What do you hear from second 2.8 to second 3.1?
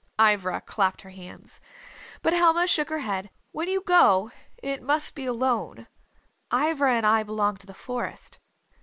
her